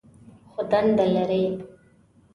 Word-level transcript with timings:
خو 0.51 0.61
دنده 0.71 1.05
لري. 1.15 1.43